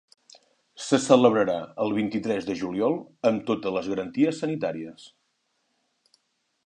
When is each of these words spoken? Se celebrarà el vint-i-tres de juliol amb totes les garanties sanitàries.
Se 0.85 0.97
celebrarà 1.03 1.57
el 1.85 1.93
vint-i-tres 1.97 2.47
de 2.47 2.55
juliol 2.61 2.97
amb 3.31 3.45
totes 3.51 3.77
les 3.79 3.91
garanties 3.93 4.41
sanitàries. 4.45 5.07